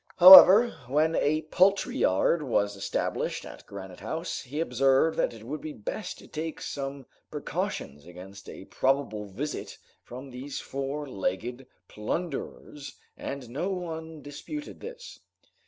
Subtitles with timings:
[0.17, 5.61] However, when a poultry yard was established at Granite House, he observed that it would
[5.61, 12.97] be best to take some precautions against a probable visit from these four legged plunderers,
[13.15, 15.19] and no one disputed this.